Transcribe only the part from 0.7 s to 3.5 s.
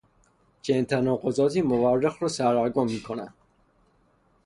تناقضاتی مورخ را سردرگم میکند.